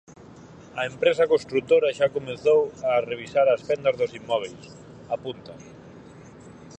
[0.79, 2.59] A empresa construtora xa comezou
[2.91, 4.61] a revisar as fendas dos inmóbeis,
[5.15, 5.53] apunta.